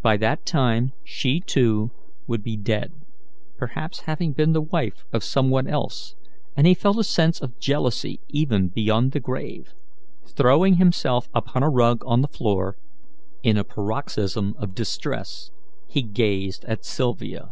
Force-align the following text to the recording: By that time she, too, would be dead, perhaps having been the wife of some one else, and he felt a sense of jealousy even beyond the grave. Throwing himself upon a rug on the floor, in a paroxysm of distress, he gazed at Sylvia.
By 0.00 0.16
that 0.16 0.46
time 0.46 0.94
she, 1.04 1.38
too, 1.38 1.90
would 2.26 2.42
be 2.42 2.56
dead, 2.56 2.94
perhaps 3.58 4.00
having 4.08 4.32
been 4.32 4.52
the 4.54 4.62
wife 4.62 5.04
of 5.12 5.22
some 5.22 5.50
one 5.50 5.66
else, 5.66 6.14
and 6.56 6.66
he 6.66 6.72
felt 6.72 6.96
a 6.98 7.04
sense 7.04 7.42
of 7.42 7.58
jealousy 7.58 8.20
even 8.30 8.68
beyond 8.68 9.12
the 9.12 9.20
grave. 9.20 9.74
Throwing 10.24 10.76
himself 10.76 11.28
upon 11.34 11.62
a 11.62 11.68
rug 11.68 12.02
on 12.06 12.22
the 12.22 12.28
floor, 12.28 12.78
in 13.42 13.58
a 13.58 13.62
paroxysm 13.64 14.54
of 14.56 14.74
distress, 14.74 15.50
he 15.86 16.00
gazed 16.00 16.64
at 16.64 16.82
Sylvia. 16.86 17.50